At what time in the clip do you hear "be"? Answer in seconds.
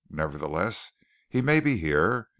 1.59-1.77